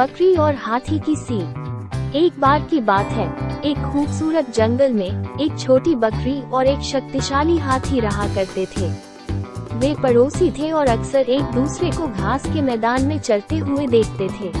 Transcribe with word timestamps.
बकरी 0.00 0.34
और 0.36 0.54
हाथी 0.54 0.98
की 0.98 1.14
सीख 1.16 2.14
एक 2.16 2.38
बार 2.40 2.60
की 2.60 2.80
बात 2.80 3.06
है, 3.06 3.26
एक 3.60 3.78
खूबसूरत 3.92 4.50
जंगल 4.54 4.92
में 4.92 5.38
एक 5.40 5.58
छोटी 5.58 5.94
बकरी 5.94 6.40
और 6.50 6.66
एक 6.66 6.80
शक्तिशाली 6.80 7.56
हाथी 7.58 8.00
रहा 8.00 8.26
करते 8.34 8.66
थे। 8.66 8.88
वे 9.76 9.94
पड़ोसी 10.02 10.50
थे 10.50 10.70
और 10.72 10.86
अक्सर 10.86 11.18
एक 11.18 11.42
दूसरे 11.42 11.90
को 11.90 12.06
घास 12.06 12.46
के 12.46 12.62
मैदान 12.62 13.04
में 13.04 13.18
चलते 13.18 13.58
हुए 13.58 13.86
देखते 13.86 14.28
थे। 14.28 14.52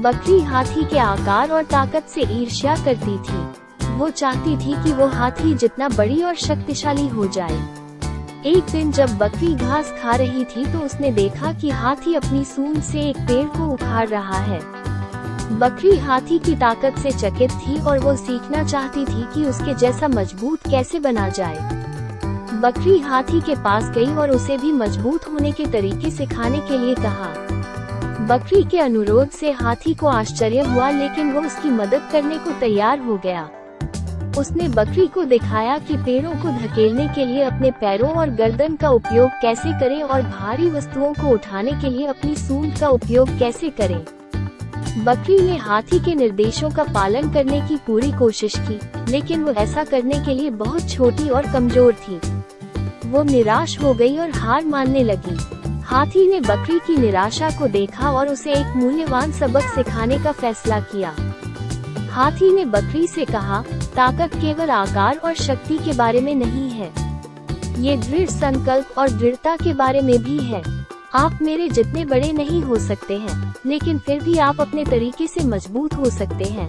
बकरी 0.00 0.40
हाथी 0.40 0.84
के 0.84 0.98
आकार 0.98 1.50
और 1.50 1.62
ताकत 1.62 2.08
से 2.08 2.26
ईर्ष्या 2.32 2.76
करती 2.76 3.18
थी। 3.18 3.96
वो 3.96 4.10
चाहती 4.10 4.56
थी 4.56 4.82
कि 4.84 4.92
वो 4.92 5.06
हाथी 5.06 5.54
जितना 5.54 5.88
बड़ी 5.88 6.22
और 6.22 6.34
शक्तिशाली 6.34 7.08
हो 7.08 7.26
जाए। 7.26 7.81
एक 8.46 8.64
दिन 8.64 8.90
जब 8.92 9.10
बकरी 9.18 9.54
घास 9.54 9.92
खा 10.02 10.14
रही 10.14 10.44
थी 10.44 10.64
तो 10.72 10.78
उसने 10.78 11.10
देखा 11.10 11.52
कि 11.52 11.68
हाथी 11.70 12.14
अपनी 12.14 12.44
सूंड 12.44 12.80
से 12.82 13.00
एक 13.00 13.18
पेड़ 13.18 13.46
को 13.48 13.66
उखाड़ 13.66 14.08
रहा 14.08 14.38
है। 14.38 14.58
बकरी 15.58 15.96
हाथी 15.98 16.38
की 16.38 16.54
ताकत 16.56 16.98
से 16.98 17.10
चकित 17.10 17.50
थी 17.50 17.78
और 17.80 17.98
वो 17.98 18.16
सीखना 18.16 18.64
चाहती 18.64 19.04
थी 19.04 19.22
कि 19.34 19.44
उसके 19.44 19.74
जैसा 19.74 20.08
मज़बूत 20.08 20.58
कैसे 20.70 21.00
बना 21.00 21.28
जाए। 21.28 21.56
बकरी 22.62 22.98
हाथी 22.98 23.40
के 23.40 23.54
पास 23.54 23.90
गई 23.90 24.14
और 24.14 24.30
उसे 24.30 24.58
भी 24.58 24.72
मज़बूत 24.72 25.28
होने 25.28 25.52
के 25.52 25.66
तरीके 25.66 26.10
सिखाने 26.10 26.58
के 26.58 26.78
लिए 26.78 26.94
कहा। 26.94 27.32
बकरी 28.26 28.62
के 28.62 28.78
अनुरोध 28.78 29.30
से 29.30 29.52
हाथी 29.52 29.94
को 29.94 30.06
आश्चर्य 30.06 30.60
हुआ 30.60 30.90
लेकिन 30.90 31.32
वो 31.32 31.40
उसकी 31.40 31.70
मदद 31.70 32.08
करने 32.12 32.38
को 32.38 32.60
तैयार 32.60 32.98
हो 32.98 33.16
गया। 33.16 33.50
उसने 34.38 34.68
बकरी 34.68 35.06
को 35.06 35.24
दिखाया 35.24 35.76
कि 35.78 35.96
पेड़ों 35.96 36.32
को 36.32 36.50
धकेलने 36.58 37.06
के 37.08 37.24
लिए 37.24 37.42
अपने 37.42 37.70
पैरों 37.70 38.10
और 38.10 38.30
गर्दन 38.30 38.76
का 38.76 38.88
उपयोग 38.90 39.30
कैसे 39.42 39.72
करें 39.80 40.02
और 40.02 40.22
भारी 40.22 40.70
वस्तुओं 40.70 41.12
को 41.14 41.28
उठाने 41.28 41.72
के 41.72 41.90
लिए 41.90 42.06
अपनी 42.06 42.34
सूंड 42.36 42.78
का 42.78 42.88
उपयोग 42.88 43.38
कैसे 43.38 43.70
करें। 43.70 44.04
बकरी 45.04 45.38
ने 45.38 45.56
हाथी 45.56 45.98
के 45.98 46.14
निर्देशों 46.14 46.70
का 46.70 46.84
पालन 46.84 47.32
करने 47.32 47.60
की 47.60 47.76
पूरी 47.76 48.10
कोशिश 48.12 48.54
की, 48.58 48.78
लेकिन 49.12 49.44
वो 49.44 49.52
ऐसा 49.52 49.84
करने 49.84 50.18
के 50.24 50.34
लिए 50.34 50.50
बहुत 50.50 50.90
छोटी 50.90 51.28
और 51.28 51.50
कमज़ोर 51.52 51.92
थी। 51.92 52.20
वो 53.08 53.22
निराश 53.22 53.78
हो 53.82 53.94
गई 53.94 54.16
और 54.18 54.30
हार 54.30 54.64
मानने 54.64 55.02
लगी। 55.04 55.36
हाथी 55.84 56.26
ने 56.28 56.40
बकरी 56.40 56.78
की 56.78 56.96
निराशा 56.96 57.50
को 57.50 57.66
देखा 57.68 58.10
और 58.10 58.28
उसे 58.28 58.52
एक 58.52 58.76
मूल्यवान 58.76 59.32
सबक 59.32 59.74
सिखाने 59.74 60.18
का 60.18 60.32
फैसला 60.32 60.80
किया। 60.92 61.14
हाथी 62.10 62.52
ने 62.52 62.64
बकरी 62.64 63.06
से 63.06 63.24
कहा 63.24 63.64
ताकत 63.96 64.34
केवल 64.34 64.70
आकार 64.70 65.16
और 65.16 65.34
शक्ति 65.34 65.78
के 65.78 65.92
बारे 65.92 66.20
में 66.20 66.34
नहीं 66.34 66.70
है। 66.70 66.90
ये 67.82 67.96
दृढ़ 67.96 68.28
संकल्प 68.28 68.98
और 68.98 69.10
दृढ़ता 69.10 69.56
के 69.56 69.72
बारे 69.74 70.00
में 70.00 70.18
भी 70.18 70.38
है। 70.38 70.62
आप 71.14 71.38
मेरे 71.42 71.68
जितने 71.68 72.04
बड़े 72.04 72.32
नहीं 72.32 72.62
हो 72.62 72.78
सकते 72.78 73.16
हैं, 73.16 73.54
लेकिन 73.66 73.98
फिर 73.98 74.22
भी 74.22 74.38
आप 74.38 74.60
अपने 74.60 74.84
तरीके 74.84 75.26
से 75.26 75.44
मज़बूत 75.44 75.94
हो 75.94 76.10
सकते 76.10 76.44
हैं। 76.44 76.68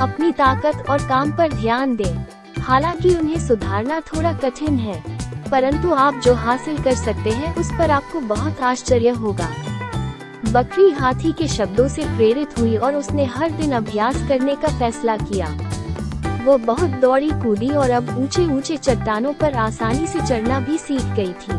अपनी 0.00 0.32
ताकत 0.32 0.84
और 0.90 1.06
काम 1.08 1.32
पर 1.32 1.52
ध्यान 1.52 1.96
दें। 1.96 2.62
हालाँकि 2.62 3.14
उन्हें 3.14 3.38
सुधारना 3.46 4.00
थोड़ा 4.00 4.32
कठिन 4.32 4.78
है, 4.78 5.02
परंतु 5.50 5.92
आप 5.92 6.20
जो 6.24 6.34
हासिल 6.34 6.82
कर 6.82 6.94
सकते 6.94 7.30
हैं, 7.30 7.54
उस 7.56 7.70
पर 7.70 7.90
आपको 7.90 8.20
बहुत 8.20 8.60
आश्चर्य 8.62 9.08
होगा। 9.08 9.48
बकरी 10.46 10.90
हाथी 10.90 11.32
के 11.32 11.46
शब्दों 11.48 11.88
से 11.88 12.04
प्रेरित 12.16 12.58
हुई 12.58 12.76
और 12.76 12.94
उसने 12.94 13.24
हर 13.24 13.50
दिन 13.50 13.72
अभ्यास 13.72 14.16
करने 14.28 14.54
का 14.56 14.68
फैसला 14.78 15.16
किया। 15.16 15.46
वो 16.46 16.58
बहुत 16.58 16.90
दौड़ी 16.90 17.30
कूदी 17.30 17.68
और 17.70 17.90
अब 17.90 18.18
ऊँचे 18.18 18.46
ऊँचे 18.46 18.76
चट्टानों 18.76 19.32
पर 19.32 19.54
आसानी 19.54 20.06
से 20.06 20.20
चढ़ना 20.20 20.60
भी 20.60 20.78
सीख 20.78 21.02
गई 21.02 21.32
थी। 21.32 21.54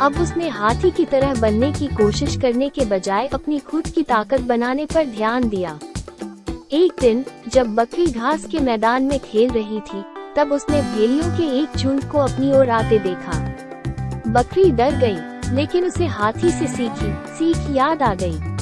अब 0.00 0.20
उसने 0.20 0.48
हाथी 0.48 0.90
की 0.90 1.04
तरह 1.04 1.34
बनने 1.34 1.72
की 1.72 1.86
कोशिश 1.86 2.36
करने 2.36 2.68
के 2.68 2.84
बजाय 2.84 3.26
अपनी 3.26 3.58
खुद 3.58 3.86
की 3.86 4.02
ताकत 4.02 4.40
बनाने 4.40 4.86
पर 4.86 5.06
ध्यान 5.06 5.48
दिया। 5.48 5.78
एक 6.72 6.92
दिन, 7.00 7.24
जब 7.48 7.74
बकरी 7.74 8.06
घास 8.06 8.44
के 8.44 8.60
मैदान 8.60 9.02
में 9.02 9.18
खेल 9.18 9.50
रही 9.50 9.80
थी, 9.80 10.04
तब 10.36 10.52
उसने 10.52 10.82
भेड़ियों 10.82 11.36
के 11.36 11.60
एक 11.60 11.76
झुंड 11.76 12.04
को 12.04 12.18
अपनी 12.18 12.52
ओर 12.52 12.70
आते 12.70 12.98
देखा। 12.98 13.38
बकरी 14.28 14.70
डर 14.70 14.96
गई, 14.96 15.54
लेकिन 15.54 15.84
उसे 15.84 16.06
हाथी 16.06 16.50
से 16.50 16.66
सीखी, 16.66 17.12
सीख 17.38 17.56
याद 17.70 18.02
आ 18.02 18.14
गई। 18.14 18.55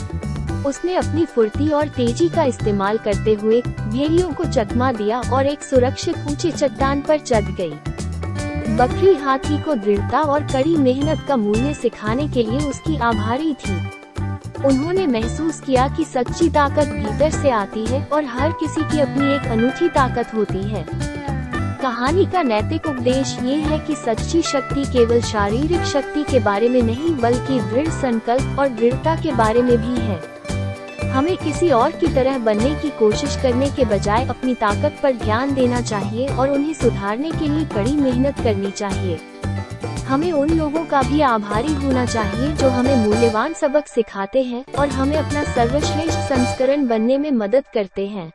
उसने 0.66 0.94
अपनी 0.94 1.24
फुर्ती 1.24 1.68
और 1.68 1.88
तेज़ी 1.88 2.28
का 2.28 2.44
इस्तेमाल 2.44 2.98
करते 2.98 3.34
हुए 3.34 3.60
भेड़ियों 3.62 4.32
को 4.32 4.44
चकमा 4.44 4.92
दिया 4.92 5.20
और 5.32 5.46
एक 5.46 5.62
सुरक्षित 5.62 6.16
ऊँचे 6.30 6.50
चट्टान 6.50 7.00
पर 7.00 7.18
चढ़ 7.18 7.50
गई। 7.50 7.74
बकरी 8.76 9.14
हाथी 9.14 9.62
को 9.62 9.74
दृढ़ता 9.74 10.20
और 10.20 10.44
कड़ी 10.44 10.76
मेहनत 10.76 11.24
का 11.28 11.36
मूल्य 11.36 11.74
सिखाने 11.74 12.28
के 12.28 12.42
लिए 12.42 12.60
उसकी 12.60 12.96
आभारी 12.96 13.54
थी। 13.54 13.76
उन्होंने 14.64 15.06
महसूस 15.06 15.60
किया 15.60 15.88
कि 15.88 16.04
सच्ची 16.04 16.48
ताकत 16.48 16.88
भीतर 16.88 17.30
से 17.30 17.50
आती 17.50 17.84
है 17.86 18.04
और 18.04 18.24
हर 18.24 18.52
किसी 18.52 18.82
की 18.82 19.00
अपनी 19.00 19.34
एक 19.34 19.50
अनूठी 19.52 19.88
ताकत 19.88 20.34
होती 20.34 20.62
है। 20.62 20.84
कहानी 21.82 22.24
का 22.26 22.42
नैतिक 22.42 22.86
उपदेश 22.86 23.36
ये 23.42 23.54
है 23.54 23.78
कि 23.78 23.94
सच्ची 23.94 24.40
शक्ति 24.42 24.84
केवल 24.84 25.20
शारीरिक 25.22 25.84
शक्ति 25.84 26.22
के 26.22 26.38
बारे 26.40 26.68
में 26.68 26.82
नहीं, 26.82 27.14
बल्कि 27.16 27.60
दृढ़ 27.60 27.88
संकल्प 27.92 28.58
और 28.58 28.68
दृढ़ता 28.68 29.16
के 29.16 29.32
बारे 29.32 29.62
में 29.62 29.76
भी 29.78 30.00
है। 30.00 30.20
हमें 31.14 31.36
किसी 31.36 31.68
और 31.70 31.90
की 31.90 32.06
तरह 32.06 32.38
बनने 32.38 32.74
की 32.74 32.88
कोशिश 32.90 33.36
करने 33.42 33.68
के 33.70 33.84
बजाय 33.84 34.26
अपनी 34.26 34.54
ताकत 34.54 34.98
पर 35.02 35.12
ध्यान 35.12 35.54
देना 35.54 35.80
चाहिए 35.80 36.26
और 36.28 36.50
उन्हें 36.50 36.72
सुधारने 36.74 37.30
के 37.30 37.48
लिए 37.48 37.64
कड़ी 37.64 37.92
मेहनत 37.96 38.40
करनी 38.40 38.70
चाहिए। 38.70 39.18
हमें 40.06 40.30
उन 40.32 40.50
लोगों 40.50 40.84
का 40.84 41.02
भी 41.02 41.20
आभारी 41.20 41.74
होना 41.74 42.04
चाहिए 42.06 42.52
जो 42.52 42.68
हमें 42.68 42.96
मूल्यवान 42.96 43.52
सबक 43.52 43.86
सिखाते 43.86 44.42
हैं 44.42 44.64
और 44.78 44.88
हमें 44.88 45.16
अपना 45.16 45.44
सर्वश्रेष्ठ 45.44 46.18
संस्करण 46.28 46.86
बनने 46.86 47.18
में 47.18 47.30
मदद 47.30 47.64
करते 47.74 48.06
हैं। 48.06 48.32